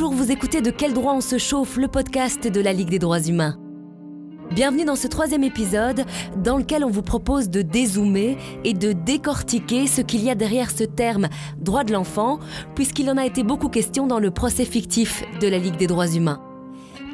[0.00, 3.20] Vous écoutez De quel droit on se chauffe, le podcast de la Ligue des droits
[3.20, 3.58] humains.
[4.52, 6.04] Bienvenue dans ce troisième épisode
[6.36, 10.70] dans lequel on vous propose de dézoomer et de décortiquer ce qu'il y a derrière
[10.70, 11.28] ce terme
[11.58, 12.38] droit de l'enfant,
[12.76, 16.08] puisqu'il en a été beaucoup question dans le procès fictif de la Ligue des droits
[16.08, 16.40] humains.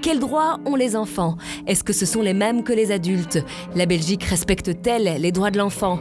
[0.02, 1.36] Quels droits ont les enfants?
[1.66, 3.42] Est-ce que ce sont les mêmes que les adultes?
[3.74, 6.00] La Belgique respecte-t-elle les droits de l'enfant?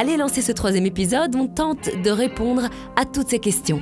[0.00, 3.80] Allez lancer ce troisième épisode, on tente de répondre à toutes ces questions.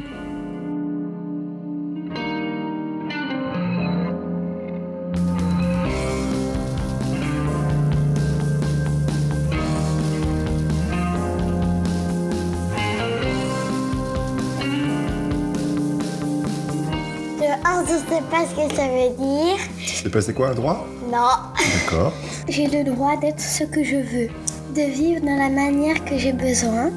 [17.64, 19.58] 1, je sais pas ce que ça veut dire.
[19.84, 20.86] C'est passé quoi, un droit?
[21.10, 21.36] Non.
[21.74, 22.12] D'accord.
[22.48, 24.28] J'ai le droit d'être ce que je veux,
[24.76, 26.90] de vivre dans la manière que j'ai besoin.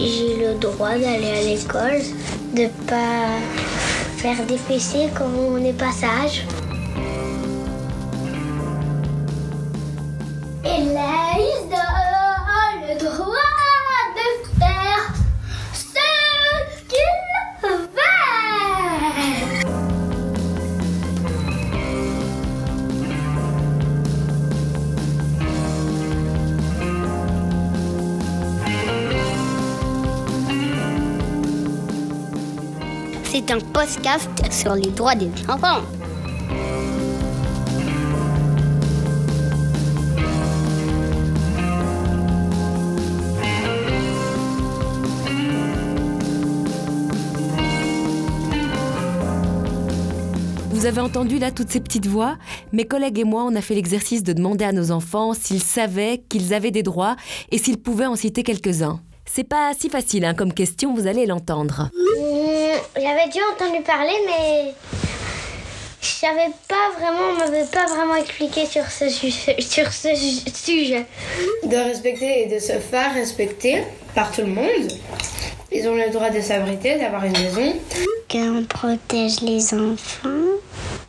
[0.00, 2.02] J'ai le droit d'aller à l'école,
[2.54, 3.38] de pas
[4.16, 6.44] faire des PC comme on n'est pas sage.
[33.36, 35.82] C'est un podcast sur les droits des enfants.
[50.70, 52.38] Vous avez entendu là toutes ces petites voix
[52.72, 56.22] Mes collègues et moi, on a fait l'exercice de demander à nos enfants s'ils savaient
[56.28, 57.16] qu'ils avaient des droits
[57.50, 59.00] et s'ils pouvaient en citer quelques-uns.
[59.26, 61.90] C'est pas si facile hein, comme question, vous allez l'entendre.
[62.96, 64.74] J'avais déjà entendu parler, mais
[66.00, 69.30] je savais pas vraiment, on m'avait pas vraiment expliqué sur ce, su-
[69.60, 71.06] sur ce su- sujet.
[71.64, 73.82] de respecter et de se faire respecter
[74.14, 74.92] par tout le monde.
[75.72, 77.74] Ils ont le droit de s'abriter, d'avoir une maison.
[78.30, 80.28] Qu'on protège les enfants,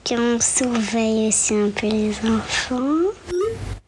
[0.07, 3.11] qu'on surveille aussi un peu les enfants.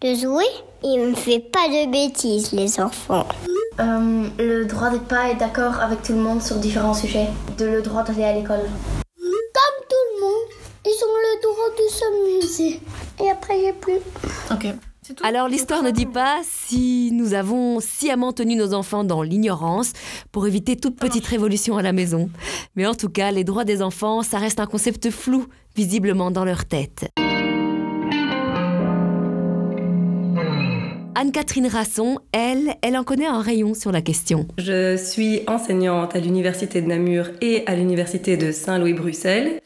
[0.01, 0.45] De jouer
[0.83, 3.25] Il me fait pas de bêtises, les enfants.
[3.79, 7.27] Euh, le droit de pas être d'accord avec tout le monde sur différents sujets.
[7.57, 8.61] De le droit d'aller à l'école.
[9.17, 10.49] Comme tout le monde,
[10.85, 12.79] ils ont le droit de s'amuser.
[13.23, 13.99] Et après, j'ai plus.
[14.51, 14.73] Ok.
[15.23, 19.93] Alors l'histoire ne dit pas si nous avons sciemment tenu nos enfants dans l'ignorance
[20.33, 22.29] pour éviter toute petite révolution à la maison.
[22.75, 26.43] Mais en tout cas, les droits des enfants, ça reste un concept flou, visiblement dans
[26.43, 27.09] leur tête.
[31.19, 34.47] Anne-Catherine Rasson, elle, elle en connaît un rayon sur la question.
[34.59, 39.59] Je suis enseignante à l'Université de Namur et à l'Université de Saint-Louis-Bruxelles,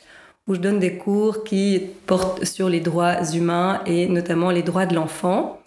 [0.48, 4.86] où je donne des cours qui portent sur les droits humains et notamment les droits
[4.86, 5.60] de l'enfant.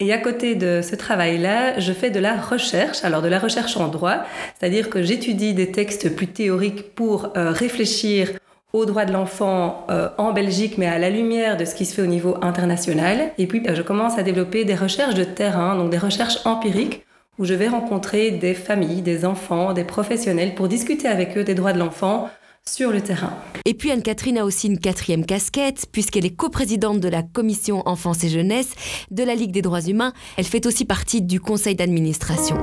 [0.00, 3.76] Et à côté de ce travail-là, je fais de la recherche, alors de la recherche
[3.76, 4.24] en droit,
[4.58, 8.32] c'est-à-dire que j'étudie des textes plus théoriques pour euh, réfléchir
[8.72, 11.94] aux droits de l'enfant euh, en Belgique, mais à la lumière de ce qui se
[11.94, 13.32] fait au niveau international.
[13.38, 17.04] Et puis, euh, je commence à développer des recherches de terrain, donc des recherches empiriques,
[17.38, 21.54] où je vais rencontrer des familles, des enfants, des professionnels pour discuter avec eux des
[21.54, 22.28] droits de l'enfant
[22.66, 23.32] sur le terrain.
[23.64, 28.24] Et puis Anne-Catherine a aussi une quatrième casquette, puisqu'elle est coprésidente de la Commission Enfance
[28.24, 28.74] et Jeunesse
[29.10, 30.12] de la Ligue des droits humains.
[30.36, 32.58] Elle fait aussi partie du conseil d'administration.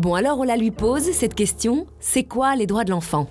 [0.00, 3.28] Bon, alors on la lui pose cette question c'est quoi les droits de l'enfant?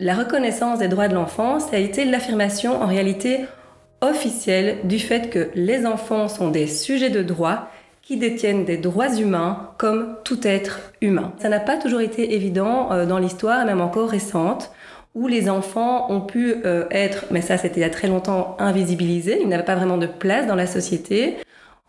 [0.00, 3.40] La reconnaissance des droits de l'enfant, ça a été l'affirmation en réalité
[4.00, 7.68] officielle du fait que les enfants sont des sujets de droit
[8.00, 11.34] qui détiennent des droits humains comme tout être humain.
[11.38, 14.72] Ça n'a pas toujours été évident euh, dans l'histoire, même encore récente,
[15.14, 18.56] où les enfants ont pu euh, être, mais ça c'était il y a très longtemps,
[18.58, 21.36] invisibilisés, ils n'avaient pas vraiment de place dans la société,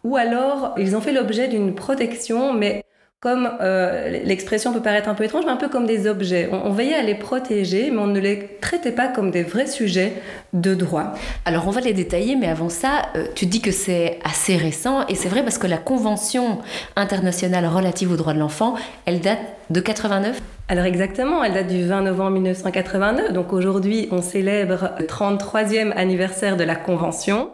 [0.04, 2.84] ou alors ils ont fait l'objet d'une protection, mais
[3.24, 6.50] comme euh, l'expression peut paraître un peu étrange, mais un peu comme des objets.
[6.52, 9.66] On, on veillait à les protéger, mais on ne les traitait pas comme des vrais
[9.66, 10.12] sujets
[10.52, 11.14] de droit.
[11.46, 15.08] Alors on va les détailler, mais avant ça, euh, tu dis que c'est assez récent,
[15.08, 16.60] et c'est vrai parce que la Convention
[16.98, 18.76] internationale relative aux droits de l'enfant,
[19.06, 19.40] elle date
[19.70, 20.42] de 89.
[20.68, 26.58] Alors exactement, elle date du 20 novembre 1989, donc aujourd'hui on célèbre le 33e anniversaire
[26.58, 27.52] de la Convention.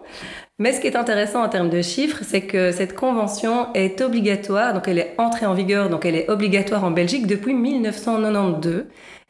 [0.61, 4.73] Mais ce qui est intéressant en termes de chiffres, c'est que cette convention est obligatoire,
[4.73, 8.83] donc elle est entrée en vigueur, donc elle est obligatoire en Belgique depuis 1992.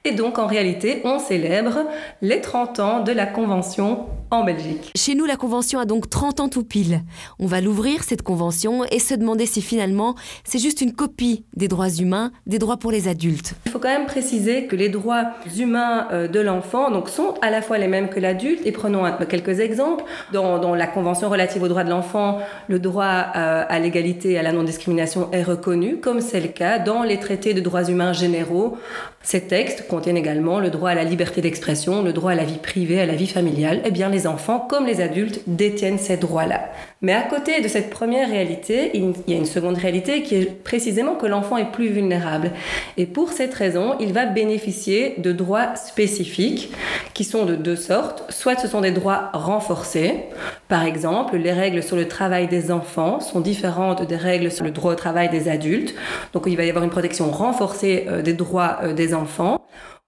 [0.06, 1.86] Et donc en réalité, on célèbre
[2.24, 4.92] les 30 ans de la convention en Belgique.
[4.96, 7.02] Chez nous, la convention a donc 30 ans tout pile.
[7.40, 11.68] On va l'ouvrir, cette convention, et se demander si finalement c'est juste une copie des
[11.68, 13.54] droits humains, des droits pour les adultes.
[13.66, 15.26] Il faut quand même préciser que les droits
[15.58, 18.62] humains euh, de l'enfant donc, sont à la fois les mêmes que l'adulte.
[18.66, 20.04] Et prenons quelques exemples.
[20.34, 24.40] Dans, dans, la convention relative aux droits de l'enfant, le droit euh, à l'égalité et
[24.40, 28.14] à la non-discrimination est reconnu, comme c'est le cas dans les traités de droits humains
[28.14, 28.78] généraux.
[29.22, 32.58] Ces textes contiennent également le droit à la liberté d'expression, le droit à la vie
[32.58, 33.82] privée, à la vie familiale.
[33.86, 36.70] Eh bien, les enfants, comme les adultes, détiennent ces droits-là.
[37.02, 40.64] Mais à côté de cette première réalité, il y a une seconde réalité qui est
[40.64, 42.52] précisément que l'enfant est plus vulnérable.
[42.98, 46.72] Et pour cette raison, il va bénéficier de droits spécifiques
[47.14, 48.24] qui sont de deux sortes.
[48.30, 50.26] Soit ce sont des droits renforcés.
[50.68, 54.72] Par exemple, les règles sur le travail des enfants sont différentes des règles sur le
[54.72, 55.96] droit au travail des adultes.
[56.34, 59.62] Donc il va y avoir une protection renforcée euh, des droits euh, des enfants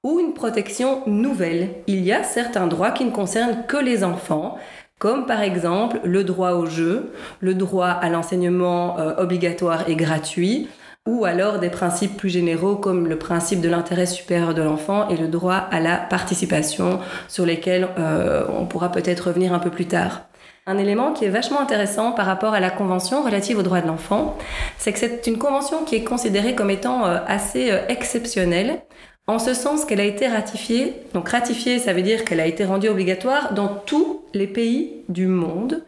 [0.03, 1.69] ou une protection nouvelle.
[1.88, 4.57] Il y a certains droits qui ne concernent que les enfants
[5.01, 10.69] comme par exemple le droit au jeu, le droit à l'enseignement euh, obligatoire et gratuit,
[11.07, 15.18] ou alors des principes plus généraux comme le principe de l'intérêt supérieur de l'enfant et
[15.18, 19.88] le droit à la participation sur lesquels euh, on pourra peut-être revenir un peu plus
[19.88, 20.21] tard.
[20.68, 23.88] Un élément qui est vachement intéressant par rapport à la Convention relative aux droits de
[23.88, 24.38] l'enfant,
[24.77, 28.83] c'est que c'est une convention qui est considérée comme étant euh, assez exceptionnelle
[29.27, 30.94] en ce sens qu'elle a été ratifiée.
[31.13, 35.27] Donc ratifiée, ça veut dire qu'elle a été rendue obligatoire dans tous les pays du
[35.27, 35.83] monde,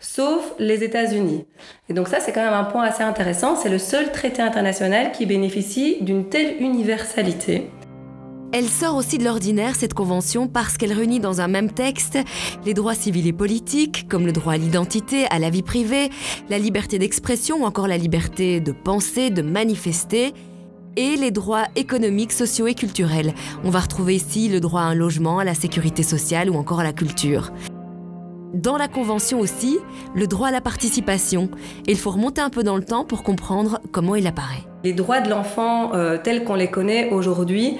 [0.00, 1.44] sauf les États-Unis.
[1.88, 3.56] Et donc ça, c'est quand même un point assez intéressant.
[3.56, 7.70] C'est le seul traité international qui bénéficie d'une telle universalité.
[8.52, 12.16] Elle sort aussi de l'ordinaire, cette convention, parce qu'elle réunit dans un même texte
[12.64, 16.10] les droits civils et politiques, comme le droit à l'identité, à la vie privée,
[16.48, 20.32] la liberté d'expression ou encore la liberté de penser, de manifester,
[20.96, 23.32] et les droits économiques, sociaux et culturels.
[23.64, 26.80] On va retrouver ici le droit à un logement, à la sécurité sociale ou encore
[26.80, 27.52] à la culture.
[28.54, 29.78] Dans la Convention aussi,
[30.14, 31.50] le droit à la participation.
[31.86, 34.64] Il faut remonter un peu dans le temps pour comprendre comment il apparaît.
[34.84, 37.76] Les droits de l'enfant euh, tels qu'on les connaît aujourd'hui,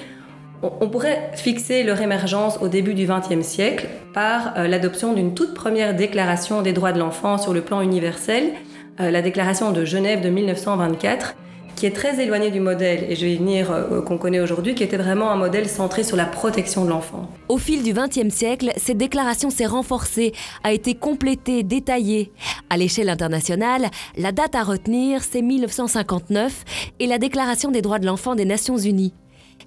[0.62, 5.54] on pourrait fixer leur émergence au début du XXe siècle par euh, l'adoption d'une toute
[5.54, 8.52] première déclaration des droits de l'enfant sur le plan universel,
[9.00, 11.36] euh, la déclaration de Genève de 1924,
[11.76, 14.74] qui est très éloigné du modèle, et je vais y venir, euh, qu'on connaît aujourd'hui,
[14.74, 17.30] qui était vraiment un modèle centré sur la protection de l'enfant.
[17.48, 20.32] Au fil du XXe siècle, cette déclaration s'est renforcée,
[20.64, 22.32] a été complétée, détaillée.
[22.70, 26.64] À l'échelle internationale, la date à retenir, c'est 1959
[26.98, 29.12] et la Déclaration des droits de l'enfant des Nations Unies.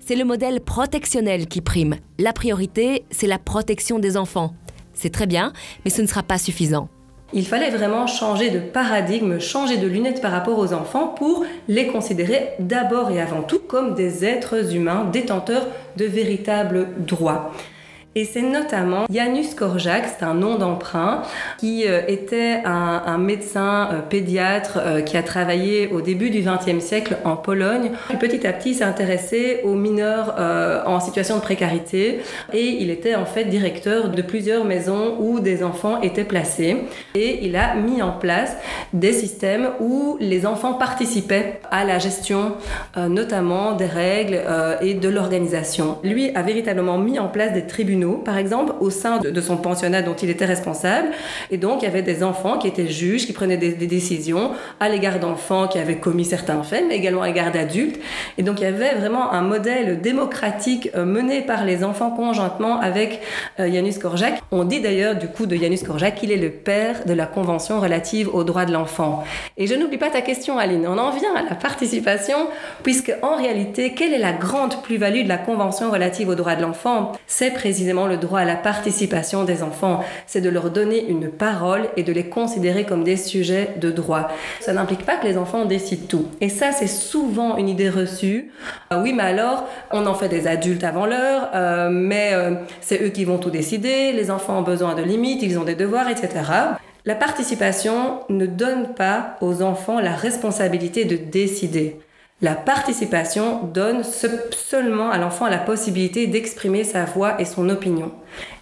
[0.06, 1.96] C'est le modèle protectionnel qui prime.
[2.18, 4.54] La priorité, c'est la protection des enfants.
[4.94, 5.54] C'est très bien,
[5.86, 6.90] mais ce ne sera pas suffisant.
[7.32, 11.88] Il fallait vraiment changer de paradigme, changer de lunettes par rapport aux enfants pour les
[11.88, 17.52] considérer d'abord et avant tout comme des êtres humains détenteurs de véritables droits.
[18.16, 21.22] Et c'est notamment Janusz Korczak, c'est un nom d'emprunt,
[21.60, 26.84] qui euh, était un, médecin euh, pédiatre euh, qui a travaillé au début du XXe
[26.84, 27.92] siècle en Pologne.
[28.20, 30.36] petit à petit, s'est intéressé aux mineurs
[30.88, 32.22] en situation de précarité
[32.54, 36.78] et il était en fait directeur de plusieurs maisons où des enfants étaient placés.
[37.14, 38.56] Et il a mis en place
[38.94, 42.54] des systèmes où les enfants participaient à la gestion,
[42.98, 44.42] notamment des règles
[44.82, 46.00] et de l'organisation.
[46.04, 50.02] Lui a véritablement mis en place des tribunaux par exemple, au sein de, son pensionnat
[50.02, 51.10] dont il était responsable.
[51.52, 54.90] Et donc, il y avait des enfants qui étaient juges, qui prenaient des, décisions à
[54.90, 58.00] l'égard d'enfants qui avaient commis certains faits, mais également à l'égard d'adultes.
[58.38, 62.80] Et donc, il y avait vraiment un modèle démocratique euh, mené par les enfants conjointement
[62.80, 63.22] avec
[63.60, 64.42] euh, Janusz Korczak.
[64.52, 67.80] On dit d'ailleurs, du coup, de Janusz Korczak qu'il est le père de la Convention
[67.80, 69.24] relative aux droits de l'enfant.
[69.58, 70.86] Et je n'oublie pas ta question, Aline.
[70.88, 72.38] On en vient à la participation,
[72.84, 76.62] puisque en réalité, quelle est la grande plus-value de la Convention relative aux droits de
[76.62, 77.14] l'enfant?
[77.28, 80.04] C'est précisément le droit à la participation des enfants.
[80.28, 84.30] C'est de leur donner une parole et de les considérer comme des sujets de droit.
[84.60, 86.26] Ça n'implique pas que les enfants décident tout.
[86.42, 88.52] Et ça, c'est souvent une idée reçue.
[88.90, 93.04] Ah oui, mais alors, on en fait des adultes avant l'heure, euh, mais euh, c'est
[93.04, 96.10] eux qui vont tout décider, les enfants ont besoin de limites, ils ont des devoirs,
[96.10, 96.30] etc.
[97.06, 102.00] La participation ne donne pas aux enfants la responsabilité de décider.
[102.42, 108.14] La participation donne seulement à l'enfant la possibilité d'exprimer sa voix et son opinion.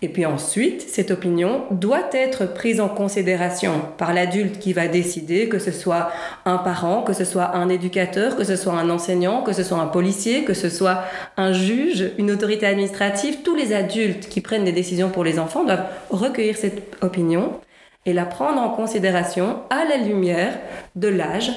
[0.02, 5.48] Et puis ensuite, cette opinion doit être prise en considération par l'adulte qui va décider,
[5.48, 6.10] que ce soit
[6.46, 9.78] un parent, que ce soit un éducateur, que ce soit un enseignant, que ce soit
[9.78, 11.04] un policier, que ce soit
[11.38, 13.44] un juge, une autorité administrative.
[13.44, 17.60] Tous les adultes qui prennent des décisions pour les enfants doivent recueillir cette opinion
[18.08, 20.58] et la prendre en considération à la lumière
[20.96, 21.52] de l'âge,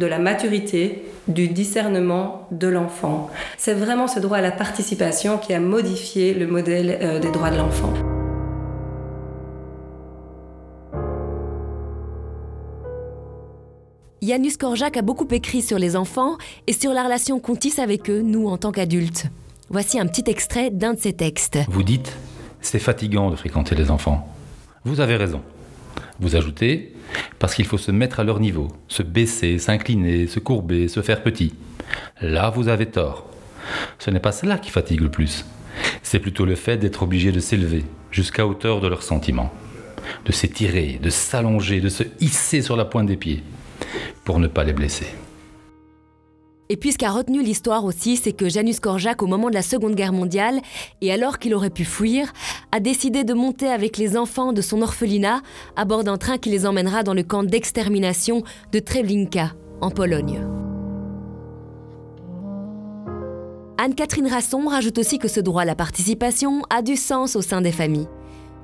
[0.00, 3.30] de la maturité, du discernement de l'enfant.
[3.58, 7.50] C'est vraiment ce droit à la participation qui a modifié le modèle euh, des droits
[7.50, 7.92] de l'enfant.
[14.22, 18.08] Yanus Korjak a beaucoup écrit sur les enfants et sur la relation qu'on tisse avec
[18.10, 19.26] eux, nous, en tant qu'adultes.
[19.68, 21.58] Voici un petit extrait d'un de ses textes.
[21.68, 22.16] Vous dites,
[22.62, 24.26] c'est fatigant de fréquenter les enfants.
[24.84, 25.42] Vous avez raison.
[26.20, 26.94] Vous ajoutez,
[27.38, 31.22] parce qu'il faut se mettre à leur niveau, se baisser, s'incliner, se courber, se faire
[31.22, 31.54] petit.
[32.20, 33.26] Là, vous avez tort.
[33.98, 35.44] Ce n'est pas cela qui fatigue le plus.
[36.02, 39.52] C'est plutôt le fait d'être obligé de s'élever jusqu'à hauteur de leurs sentiments,
[40.26, 43.42] de s'étirer, de s'allonger, de se hisser sur la pointe des pieds,
[44.24, 45.06] pour ne pas les blesser.
[46.72, 49.60] Et puis ce qu'a retenu l'histoire aussi, c'est que Janus Korjak, au moment de la
[49.60, 50.60] Seconde Guerre mondiale,
[51.00, 52.32] et alors qu'il aurait pu fuir,
[52.70, 55.42] a décidé de monter avec les enfants de son orphelinat
[55.74, 60.46] à bord d'un train qui les emmènera dans le camp d'extermination de Treblinka, en Pologne.
[63.76, 67.62] Anne-Catherine Rasson rajoute aussi que ce droit à la participation a du sens au sein
[67.62, 68.08] des familles.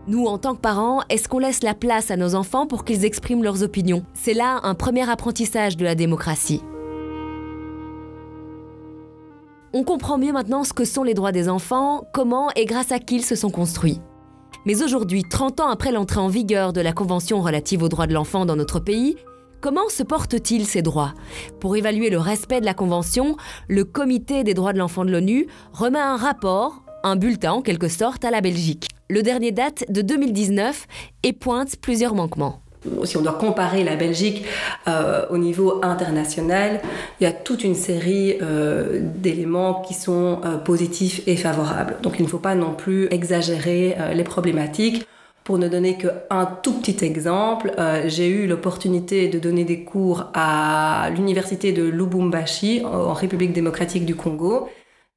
[0.07, 3.05] Nous, en tant que parents, est-ce qu'on laisse la place à nos enfants pour qu'ils
[3.05, 4.05] expriment leurs opinions?
[4.15, 6.63] C'est là un premier apprentissage de la démocratie.
[9.79, 12.99] On comprend mieux maintenant ce que sont les droits des enfants, comment et grâce à
[12.99, 14.01] qui ils se sont construits.
[14.65, 18.15] Mais aujourd'hui, 30 ans après l'entrée en vigueur de la Convention relative aux droits de
[18.15, 19.17] l'enfant dans notre pays,
[19.61, 21.13] comment se portent-ils ces droits?
[21.61, 23.37] Pour évaluer le respect de la Convention,
[23.69, 27.89] le Comité des droits de l'enfant de l'ONU remet un rapport, un bulletin en quelque
[27.89, 28.89] sorte, à la Belgique.
[29.11, 30.87] Le dernier date de 2019
[31.23, 32.63] et pointe plusieurs manquements
[33.05, 34.45] si on doit comparer la Belgique
[34.89, 36.81] euh, au niveau international,
[37.21, 41.97] il y a toute une série euh, d'éléments qui sont euh, positifs et favorables.
[42.03, 45.07] Donc il ne faut pas non plus exagérer les problématiques.
[45.45, 47.73] Pour ne donner qu'un tout petit exemple,
[48.07, 54.17] j'ai eu l'opportunité de donner des cours à l'université de Lubumbashi en République démocratique du
[54.17, 54.69] Congo.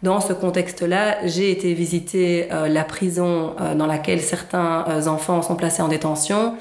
[0.04, 5.88] Dans ce contexte-là, j'ai été visiter la prison dans laquelle certains enfants sont placés en
[5.88, 6.54] détention.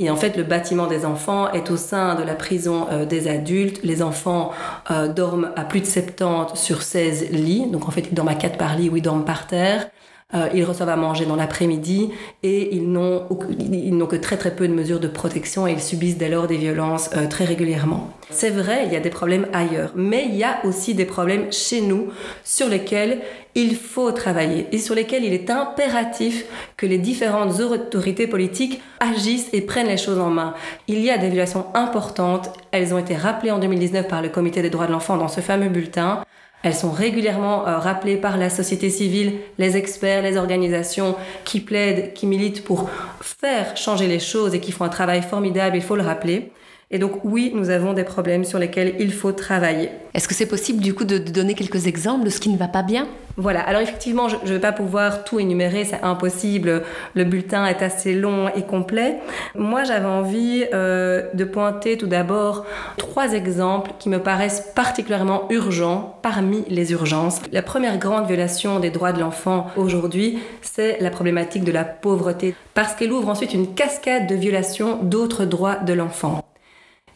[0.00, 3.28] Et en fait, le bâtiment des enfants est au sein de la prison euh, des
[3.28, 3.80] adultes.
[3.84, 4.50] Les enfants
[4.90, 7.70] euh, dorment à plus de 70 sur 16 lits.
[7.70, 9.88] Donc en fait, ils dorment à 4 par lit ou ils dorment par terre.
[10.34, 12.10] Euh, ils reçoivent à manger dans l'après-midi
[12.42, 13.22] et ils n'ont,
[13.60, 16.46] ils n'ont que très très peu de mesures de protection et ils subissent dès lors
[16.46, 18.10] des violences euh, très régulièrement.
[18.30, 21.52] C'est vrai, il y a des problèmes ailleurs, mais il y a aussi des problèmes
[21.52, 22.08] chez nous
[22.42, 23.20] sur lesquels
[23.54, 26.44] il faut travailler et sur lesquels il est impératif
[26.76, 30.54] que les différentes autorités politiques agissent et prennent les choses en main.
[30.88, 34.62] Il y a des violations importantes, elles ont été rappelées en 2019 par le Comité
[34.62, 36.24] des droits de l'enfant dans ce fameux bulletin.
[36.64, 42.14] Elles sont régulièrement euh, rappelées par la société civile, les experts, les organisations qui plaident,
[42.14, 42.88] qui militent pour
[43.20, 46.50] faire changer les choses et qui font un travail formidable, il faut le rappeler.
[46.90, 49.90] Et donc oui, nous avons des problèmes sur lesquels il faut travailler.
[50.14, 52.68] Est-ce que c'est possible du coup de, donner quelques exemples de ce qui ne va
[52.68, 53.08] pas bien?
[53.36, 57.82] Voilà, alors effectivement, je ne vais pas pouvoir tout énumérer, c'est impossible, le bulletin est
[57.82, 59.16] assez long et complet.
[59.56, 62.64] Moi, j'avais envie euh, de pointer tout d'abord
[62.96, 67.40] trois exemples qui me paraissent particulièrement urgents parmi les urgences.
[67.50, 72.54] La première grande violation des droits de l'enfant aujourd'hui, c'est la problématique de la pauvreté,
[72.74, 76.44] parce qu'elle ouvre ensuite une cascade de violations d'autres droits de l'enfant.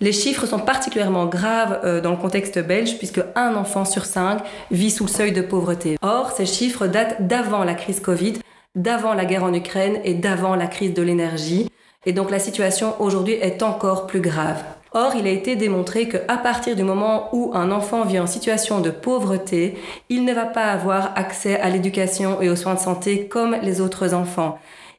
[0.01, 4.39] Les chiffres sont particulièrement graves euh, dans le contexte belge puisque un enfant sur cinq
[4.71, 5.97] vit sous le seuil de pauvreté.
[6.03, 8.35] Or, ces chiffres datent d'avant la crise Covid,
[8.77, 11.69] d'avant la guerre en Ukraine et d'avant la crise de l'énergie.
[12.07, 14.63] Et donc la situation aujourd'hui est encore plus grave.
[14.93, 18.81] Or, il a été démontré qu'à partir du moment où un enfant vit en situation
[18.81, 19.77] de pauvreté,
[20.09, 23.81] il ne va pas avoir accès à l'éducation et aux soins de santé comme les
[23.81, 24.59] autres enfants.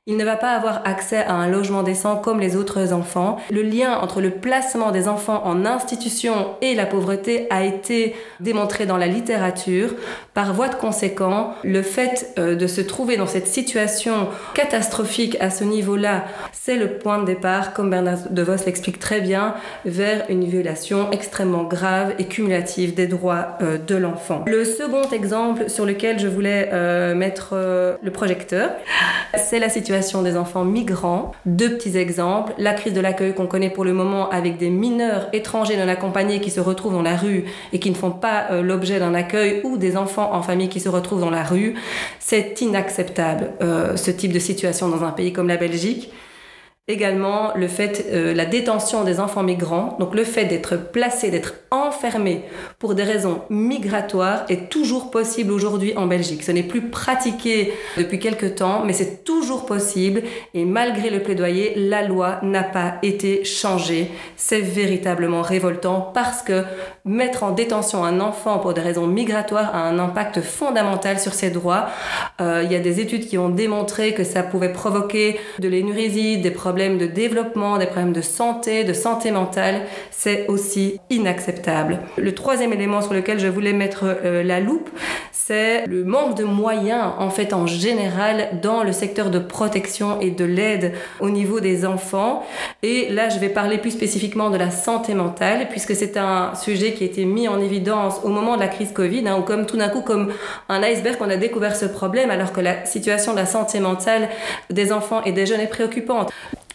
[0.10, 3.38] Il ne va pas avoir accès à un logement décent comme les autres enfants.
[3.52, 8.88] Le lien entre le placement des enfants en institution et la pauvreté a été démontré
[8.88, 9.94] dans la littérature.
[10.34, 15.52] Par voie de conséquent, le fait euh, de se trouver dans cette situation catastrophique à
[15.52, 19.54] ce niveau-là, c'est le point de départ, comme Bernard De Vos l'explique très bien,
[19.86, 24.44] vers une violation extrêmement grave et cumulative des droits euh, de l'enfant.
[24.48, 27.54] Le second exemple sur lequel je voulais euh, mettre
[28.02, 28.72] le projecteur,
[29.38, 29.89] c'est la situation
[30.24, 31.32] des enfants migrants.
[31.46, 32.54] Deux petits exemples.
[32.58, 36.40] La crise de l'accueil qu'on connaît pour le moment avec des mineurs étrangers non accompagnés
[36.42, 39.62] qui se retrouvent dans la rue et qui ne font pas euh, l'objet d'un accueil
[39.64, 41.74] ou des enfants en famille qui se retrouvent dans la rue.
[42.20, 46.12] C'est inacceptable, euh, ce type de situation dans un pays comme la Belgique.
[46.90, 51.54] Également, le fait, euh, la détention des enfants migrants, donc le fait d'être placé, d'être
[51.70, 52.42] enfermé
[52.80, 56.42] pour des raisons migratoires est toujours possible aujourd'hui en Belgique.
[56.42, 60.22] Ce n'est plus pratiqué depuis quelque temps, mais c'est toujours toujours possible
[60.54, 64.12] et malgré le plaidoyer, la loi n'a pas été changée.
[64.36, 66.64] C'est véritablement révoltant parce que
[67.06, 71.52] mettre en détention un enfant pour des raisons migratoires a un impact fondamental sur ses
[71.52, 71.88] droits.
[72.42, 76.38] Euh, il y a des études qui ont démontré que ça pouvait provoquer de l'énurésie,
[76.38, 79.82] des problèmes de développement, des problèmes de santé, de santé mentale.
[80.12, 82.00] C'est aussi inacceptable.
[82.18, 84.90] Le troisième élément sur lequel je voulais mettre euh, la loupe,
[85.32, 90.32] c'est le manque de moyens en fait en général dans le secteur de protection et
[90.32, 92.46] de l'aide au niveau des enfants.
[92.84, 96.94] Et là, je vais parler plus spécifiquement de la santé mentale puisque c'est un sujet
[96.94, 99.66] qui a été mis en évidence au moment de la crise Covid, hein, où comme
[99.66, 100.32] tout d'un coup, comme
[100.70, 104.30] un iceberg, on a découvert ce problème alors que la situation de la santé mentale
[104.70, 106.32] des enfants et des jeunes est préoccupante.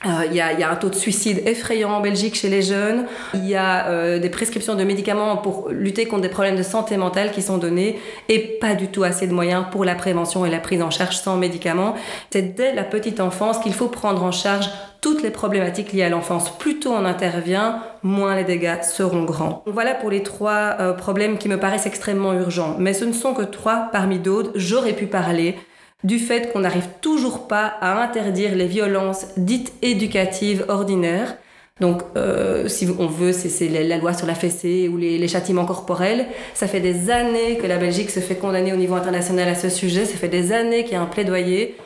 [0.06, 3.06] Euh, il y, a, un taux de suicide effrayant en Belgique chez les jeunes.
[3.34, 6.96] Il y a euh, des prescriptions de médicaments pour lutter contre des problèmes de santé
[6.96, 10.50] mentale qui sont donnés et pas du tout assez de moyens pour la prévention et
[10.50, 11.94] la prise en charge sans médicaments.
[12.30, 14.68] C'est dès la petite enfance qu'il faut prendre en charge
[15.00, 16.56] toutes les problématiques liées à l'enfance.
[16.58, 19.62] Plus tôt on intervient, moins les dégâts seront grands.
[19.66, 22.76] Voilà pour les trois euh, problèmes qui me paraissent extrêmement urgents.
[22.78, 24.52] Mais ce ne sont que trois parmi d'autres.
[24.54, 25.56] J'aurais pu parler
[26.04, 31.36] du fait qu'on n'arrive toujours pas à interdire les violences dites éducatives ordinaires.
[31.80, 35.64] Donc, euh, si on veut, c'est la loi sur la fessée ou les, les, châtiments
[35.64, 36.26] corporels.
[36.54, 39.68] Ça fait des années que la Belgique se fait condamner au niveau international à ce
[39.68, 40.04] sujet.
[40.04, 41.76] Ça fait des années qu'il y a un plaidoyer.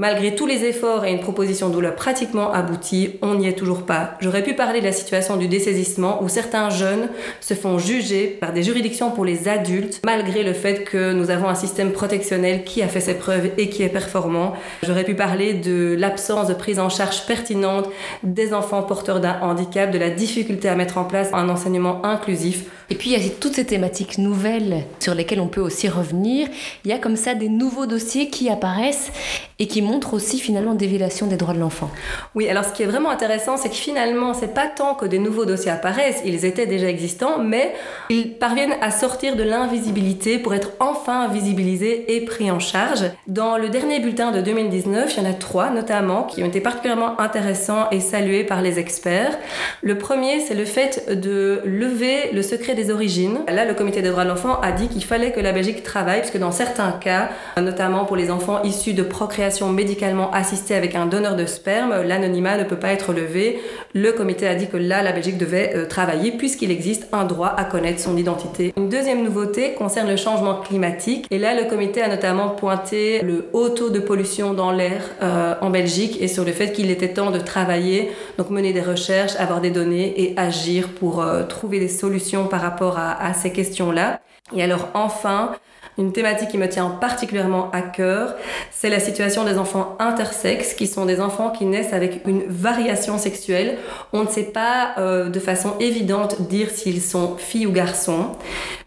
[0.00, 4.16] Malgré tous les efforts et une proposition de pratiquement aboutie, on n'y est toujours pas.
[4.20, 7.08] J'aurais pu parler de la situation du dessaisissement où certains jeunes
[7.40, 11.48] se font juger par des juridictions pour les adultes malgré le fait que nous avons
[11.48, 14.54] un système protectionnel qui a fait ses preuves et qui est performant.
[14.84, 17.88] J'aurais pu parler de l'absence de prise en charge pertinente
[18.22, 22.66] des enfants porteurs d'un handicap, de la difficulté à mettre en place un enseignement inclusif.
[22.90, 26.48] Et puis il y a toutes ces thématiques nouvelles sur lesquelles on peut aussi revenir.
[26.84, 29.10] Il y a comme ça des nouveaux dossiers qui apparaissent
[29.58, 31.90] et qui montre aussi finalement des violations des droits de l'enfant.
[32.34, 35.18] Oui, alors ce qui est vraiment intéressant, c'est que finalement, c'est pas tant que des
[35.18, 37.74] nouveaux dossiers apparaissent, ils étaient déjà existants, mais
[38.10, 43.04] ils parviennent à sortir de l'invisibilité pour être enfin visibilisés et pris en charge.
[43.26, 46.60] Dans le dernier bulletin de 2019, il y en a trois notamment qui ont été
[46.60, 49.38] particulièrement intéressants et salués par les experts.
[49.82, 53.40] Le premier, c'est le fait de lever le secret des origines.
[53.48, 56.20] Là, le comité des droits de l'enfant a dit qu'il fallait que la Belgique travaille,
[56.20, 61.06] puisque dans certains cas, notamment pour les enfants issus de procréation médicalement assisté avec un
[61.06, 63.60] donneur de sperme, l'anonymat ne peut pas être levé.
[63.94, 67.54] Le comité a dit que là, la Belgique devait euh, travailler puisqu'il existe un droit
[67.56, 68.72] à connaître son identité.
[68.76, 71.28] Une deuxième nouveauté concerne le changement climatique.
[71.30, 75.54] Et là, le comité a notamment pointé le haut taux de pollution dans l'air euh,
[75.60, 79.36] en Belgique et sur le fait qu'il était temps de travailler, donc mener des recherches,
[79.38, 84.20] avoir des données et agir pour euh, trouver des solutions par rapport à ces questions-là.
[84.56, 85.52] Et alors enfin,
[85.98, 88.34] une thématique qui me tient particulièrement à cœur,
[88.70, 93.18] c'est la situation des enfants intersexes, qui sont des enfants qui naissent avec une variation
[93.18, 93.78] sexuelle.
[94.12, 98.36] On ne sait pas euh, de façon évidente dire s'ils sont filles ou garçons,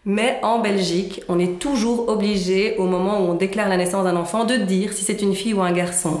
[0.04, 4.16] mais en Belgique, on est toujours obligé, au moment où on déclare la naissance d'un
[4.16, 6.20] enfant, de dire si c'est une fille ou un garçon.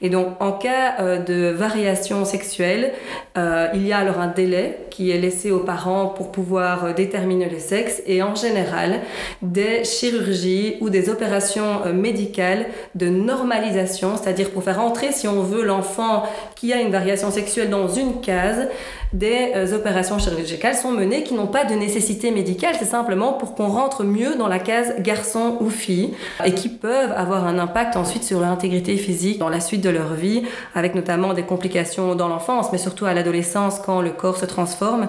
[0.00, 2.92] Et donc, en cas euh, de variation sexuelle,
[3.36, 7.50] euh, il y a alors un délai qui est laissé aux parents pour pouvoir déterminer
[7.50, 9.00] le sexe, et en général,
[9.42, 15.42] des chirurgiens ou des opérations euh, médicales de normalisation, c'est-à-dire pour faire entrer, si on
[15.42, 16.22] veut, l'enfant
[16.56, 18.68] qui a une variation sexuelle dans une case,
[19.12, 23.68] des euh, opérations chirurgicales sont menées qui n'ont pas de nécessité médicale, c'est pour qu'on
[23.68, 28.24] rentre mieux dans la case garçon ou fille et qui peuvent avoir un impact ensuite
[28.24, 30.42] sur leur intégrité physique dans la suite de leur vie,
[30.74, 35.08] avec notamment des complications dans l'enfance, mais surtout à l'adolescence quand le corps se transforme.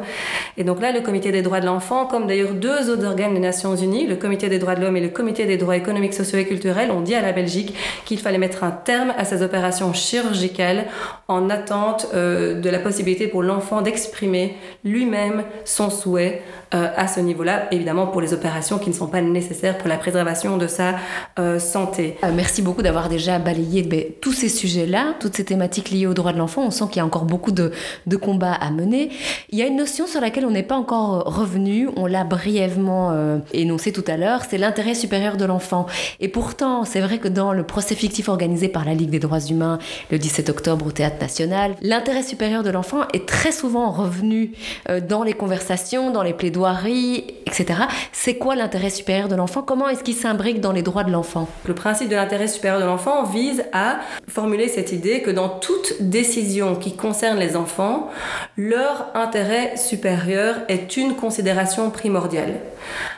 [0.57, 3.39] Et donc là, le Comité des droits de l'enfant, comme d'ailleurs deux autres organes des
[3.39, 6.39] Nations Unies, le Comité des droits de l'homme et le Comité des droits économiques, sociaux
[6.39, 9.93] et culturels, ont dit à la Belgique qu'il fallait mettre un terme à ces opérations
[9.93, 10.85] chirurgicales
[11.27, 16.41] en attente euh, de la possibilité pour l'enfant exprimer lui-même son souhait
[16.73, 19.97] euh, à ce niveau-là, évidemment pour les opérations qui ne sont pas nécessaires pour la
[19.97, 20.95] préservation de sa
[21.39, 22.17] euh, santé.
[22.23, 26.13] Euh, merci beaucoup d'avoir déjà balayé ben, tous ces sujets-là, toutes ces thématiques liées aux
[26.13, 26.63] droits de l'enfant.
[26.65, 27.71] On sent qu'il y a encore beaucoup de,
[28.07, 29.09] de, combats à mener.
[29.49, 33.41] Il y a une notion sur laquelle on n'est pas encore revenu, on l'a brièvement
[33.53, 35.85] énoncé tout à l'heure, c'est l'intérêt supérieur de l'enfant.
[36.19, 39.39] Et pourtant, c'est vrai que dans le procès fictif organisé par la Ligue des droits
[39.39, 39.79] humains
[40.11, 44.53] le 17 octobre au Théâtre national, l'intérêt supérieur de l'enfant est très souvent revenu
[45.09, 47.80] dans les conversations, dans les plaidoiries etc.
[48.11, 49.61] C'est quoi l'intérêt supérieur de l'enfant?
[49.61, 51.47] Comment est-ce qu'il s'imbrique dans les droits de l'enfant?
[51.65, 56.01] Le principe de l'intérêt supérieur de l'enfant vise à formuler cette idée que dans toute
[56.01, 58.09] décision qui concerne les enfants,
[58.57, 62.59] leur intérêt supérieur est une considération primordiale.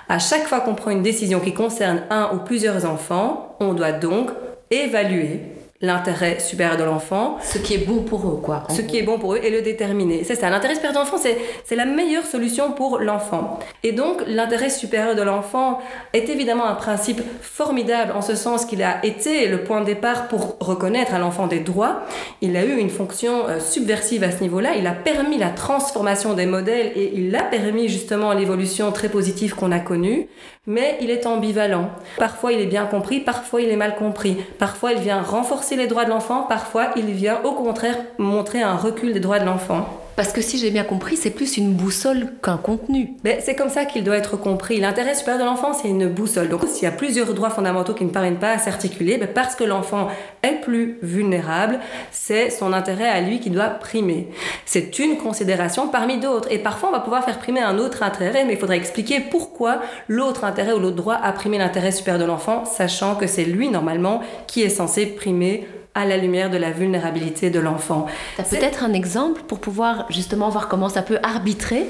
[0.09, 3.93] À chaque fois qu'on prend une décision qui concerne un ou plusieurs enfants, on doit
[3.93, 4.29] donc
[4.69, 5.39] évaluer
[5.83, 7.37] l'intérêt supérieur de l'enfant.
[7.41, 8.63] Ce qui est bon pour eux, quoi.
[8.69, 10.23] Ce qui est bon pour eux et le déterminer.
[10.23, 13.59] C'est ça, l'intérêt supérieur de l'enfant, c'est la meilleure solution pour l'enfant.
[13.83, 15.79] Et donc, l'intérêt supérieur de l'enfant
[16.13, 20.29] est évidemment un principe formidable en ce sens qu'il a été le point de départ
[20.29, 22.03] pour reconnaître à l'enfant des droits.
[22.41, 24.75] Il a eu une fonction euh, subversive à ce niveau-là.
[24.77, 29.53] Il a permis la transformation des modèles et il a permis justement l'évolution très positive
[29.53, 30.29] qu'on a connue.
[30.65, 31.89] Mais il est ambivalent.
[32.17, 34.37] Parfois, il est bien compris, parfois, il est mal compris.
[34.59, 38.77] Parfois, il vient renforcer les droits de l'enfant, parfois, il vient au contraire montrer un
[38.77, 40.02] recul des droits de l'enfant.
[40.15, 43.13] Parce que si j'ai bien compris, c'est plus une boussole qu'un contenu.
[43.23, 44.79] Mais c'est comme ça qu'il doit être compris.
[44.79, 46.49] L'intérêt supérieur de l'enfant, c'est une boussole.
[46.49, 49.55] Donc s'il y a plusieurs droits fondamentaux qui ne parviennent pas à s'articuler, ben, parce
[49.55, 50.09] que l'enfant
[50.43, 51.79] est plus vulnérable,
[52.11, 54.29] c'est son intérêt à lui qui doit primer.
[54.65, 56.51] C'est une considération parmi d'autres.
[56.51, 59.81] Et parfois, on va pouvoir faire primer un autre intérêt, mais il faudrait expliquer pourquoi
[60.07, 63.69] l'autre intérêt ou l'autre droit a primé l'intérêt supérieur de l'enfant, sachant que c'est lui,
[63.69, 68.07] normalement, qui est censé primer à la lumière de la vulnérabilité de l'enfant.
[68.37, 71.87] T'as peut-être un exemple pour pouvoir justement voir comment ça peut arbitrer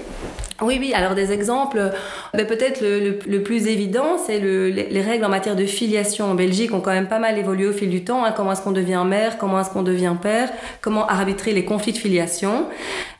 [0.61, 1.91] oui, oui, alors des exemples,
[2.33, 6.79] ben, peut-être le, plus évident, c'est les, règles en matière de filiation en Belgique ont
[6.79, 8.23] quand même pas mal évolué au fil du temps.
[8.23, 8.33] Hein.
[8.35, 10.49] comment est-ce qu'on devient mère, comment est-ce qu'on devient père,
[10.81, 12.65] comment arbitrer les conflits de filiation.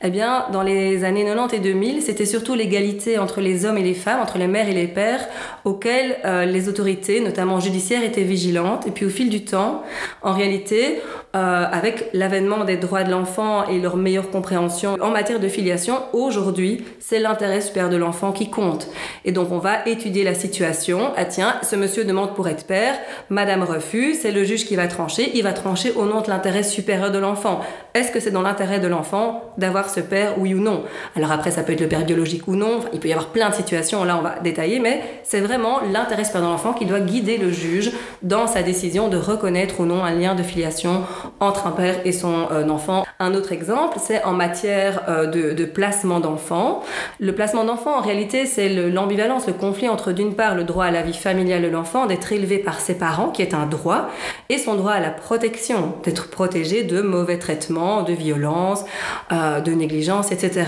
[0.02, 3.82] Eh bien, dans les années 90 et 2000, c'était surtout l'égalité entre les hommes et
[3.82, 5.26] les femmes, entre les mères et les pères,
[5.64, 8.86] auxquelles euh, les autorités, notamment judiciaires, étaient vigilantes.
[8.86, 9.82] Et puis au fil du temps,
[10.22, 11.00] en réalité,
[11.34, 15.96] euh, avec l'avènement des droits de l'enfant et leur meilleure compréhension en matière de filiation,
[16.12, 18.86] aujourd'hui, c'est l'intérêt supérieur de l'enfant qui compte.
[19.24, 21.12] Et donc on va étudier la situation.
[21.16, 22.94] Ah tiens, ce monsieur demande pour être père,
[23.30, 26.62] madame refuse, c'est le juge qui va trancher, il va trancher au nom de l'intérêt
[26.62, 27.60] supérieur de l'enfant.
[27.94, 30.84] Est-ce que c'est dans l'intérêt de l'enfant d'avoir ce père, oui ou non?
[31.16, 33.50] Alors après, ça peut être le père biologique ou non, il peut y avoir plein
[33.50, 37.00] de situations, là on va détailler, mais c'est vraiment l'intérêt supérieur de l'enfant qui doit
[37.00, 41.02] guider le juge dans sa décision de reconnaître ou non un lien de filiation
[41.40, 43.04] entre un père et son euh, enfant.
[43.18, 46.82] Un autre exemple, c'est en matière euh, de, placement d'enfants.
[47.20, 50.90] Le placement d'enfants, en réalité, c'est l'ambivalence, le, conflit entre d'une part le droit à
[50.90, 54.10] la vie familiale de l'enfant, d'être élevé par ses parents, qui est un droit,
[54.48, 58.84] et son droit à la protection, d'être protégé de mauvais traitements, de violences,
[59.32, 60.66] euh, de négligence, etc.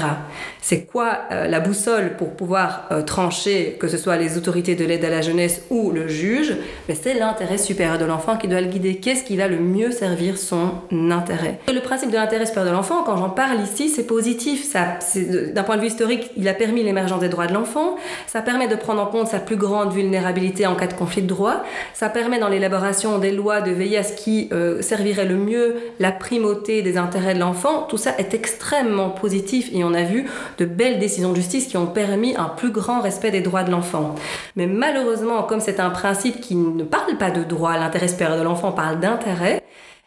[0.61, 5.11] C'est quoi la boussole pour pouvoir trancher, que ce soit les autorités de l'aide à
[5.11, 6.57] la jeunesse ou le juge?
[6.93, 8.97] C'est l'intérêt supérieur de l'enfant qui doit le guider.
[8.97, 10.73] Qu'est-ce qui va le mieux servir son
[11.11, 11.61] intérêt?
[11.69, 14.75] Le principe de l'intérêt supérieur de l'enfant, quand j'en parle ici, c'est positif.
[14.75, 17.97] d'un point de vue historique, il a permis l'émergence des droits de l'enfant.
[18.27, 21.27] Ça permet de prendre en compte sa plus grande vulnérabilité en cas de conflit de
[21.27, 21.63] droits.
[21.95, 25.77] Ça permet dans l'élaboration des lois de veiller à ce qui euh, servirait le mieux
[25.99, 27.83] la primauté des intérêts de l'enfant.
[27.83, 30.27] Tout ça est extrêmement positif et on a vu
[30.59, 33.71] de belles décisions de justice qui ont permis un plus grand respect des droits de
[33.71, 34.15] l'enfant.
[34.57, 38.43] Mais malheureusement, comme c'est un principe qui ne parle pas de droit, l'intérêt supérieur de
[38.43, 39.63] l'enfant parle d'intérêt,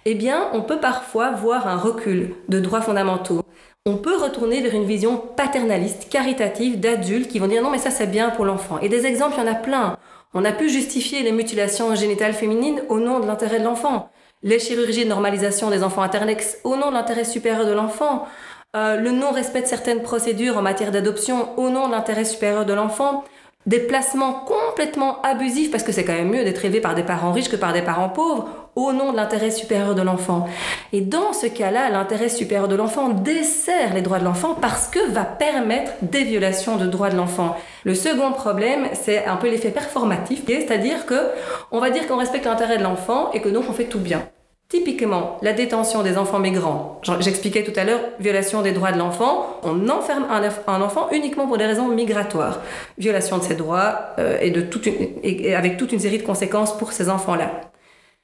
[0.05, 3.43] eh bien, on peut parfois voir un recul de droits fondamentaux.
[3.85, 7.91] On peut retourner vers une vision paternaliste, caritative d'adultes qui vont dire non mais ça
[7.91, 8.77] c'est bien pour l'enfant.
[8.79, 9.97] Et des exemples, il y en a plein.
[10.33, 14.09] On a pu justifier les mutilations génitales féminines au nom de l'intérêt de l'enfant.
[14.43, 18.27] Les chirurgies de normalisation des enfants internex au nom de l'intérêt supérieur de l'enfant.
[18.75, 22.73] Euh, le non-respect de certaines procédures en matière d'adoption au nom de l'intérêt supérieur de
[22.73, 23.23] l'enfant
[23.65, 27.31] des placements complètement abusifs, parce que c'est quand même mieux d'être élevé par des parents
[27.31, 28.47] riches que par des parents pauvres,
[28.87, 30.47] au nom de l'intérêt supérieur de l'enfant.
[30.93, 35.11] Et dans ce cas-là, l'intérêt supérieur de l'enfant dessert les droits de l'enfant parce que
[35.11, 37.55] va permettre des violations de droits de l'enfant.
[37.83, 41.29] Le second problème, c'est un peu l'effet performatif, c'est-à-dire que
[41.71, 44.23] on va dire qu'on respecte l'intérêt de l'enfant et que donc on fait tout bien.
[44.69, 47.01] Typiquement, la détention des enfants migrants.
[47.21, 49.59] J'expliquais tout à l'heure, violation des droits de l'enfant.
[49.63, 52.59] On enferme un, enfant uniquement pour des raisons migratoires.
[52.99, 56.77] Violation de ses droits euh, et, de toute et avec toute une série de conséquences
[56.77, 57.68] pour ces enfants-là.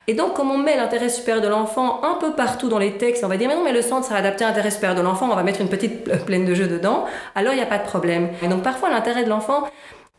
[0.08, 3.24] Et donc, comme on met l'intérêt supérieur de l'enfant un peu partout dans les textes,
[3.24, 5.28] on va dire, mais non, mais le centre sera adapté à l'intérêt supérieur de l'enfant,
[5.32, 7.86] on va mettre une petite plaine de jeu dedans, alors il n'y a pas de
[7.86, 8.30] problème.
[8.44, 9.64] Et donc, parfois, l'intérêt de l'enfant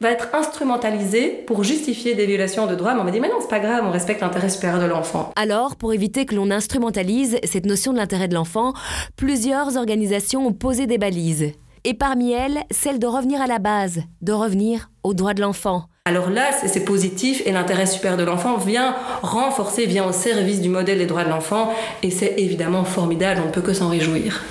[0.00, 3.36] va être instrumentalisé pour justifier des violations de droits, mais on va dire mais non,
[3.40, 5.30] c'est pas grave, on respecte l'intérêt supérieur de l'enfant.
[5.36, 8.72] Alors, pour éviter que l'on instrumentalise cette notion de l'intérêt de l'enfant,
[9.16, 11.52] plusieurs organisations ont posé des balises.
[11.84, 15.84] Et parmi elles, celle de revenir à la base, de revenir aux droits de l'enfant.
[16.06, 20.68] Alors là, c'est positif et l'intérêt supérieur de l'enfant vient renforcer, vient au service du
[20.68, 24.44] modèle des droits de l'enfant et c'est évidemment formidable, on ne peut que s'en réjouir.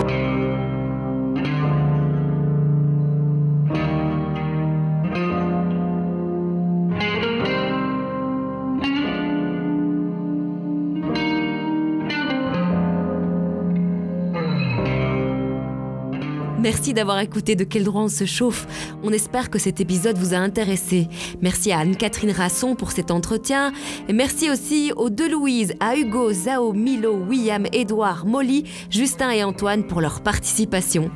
[16.65, 18.65] Merci d'avoir écouté De quel droit on se chauffe.
[19.03, 21.07] On espère que cet épisode vous a intéressé.
[21.39, 23.71] Merci à Anne-Catherine Rasson pour cet entretien.
[24.09, 29.43] Et merci aussi aux deux Louise, à Hugo, Zao, Milo, William, Edouard, Molly, Justin et
[29.43, 31.11] Antoine pour leur participation.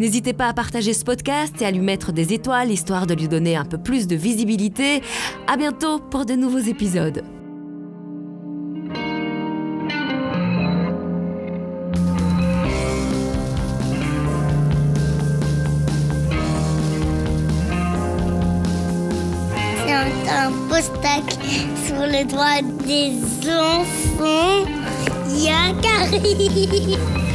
[0.00, 3.28] N'hésitez pas à partager ce podcast et à lui mettre des étoiles histoire de lui
[3.28, 5.00] donner un peu plus de visibilité.
[5.46, 7.22] À bientôt pour de nouveaux épisodes.
[20.80, 23.18] Sur le droit des
[23.50, 24.64] enfants.
[25.28, 25.42] Il
[26.94, 27.27] y.